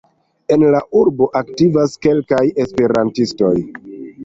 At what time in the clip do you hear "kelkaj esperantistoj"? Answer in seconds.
2.07-3.55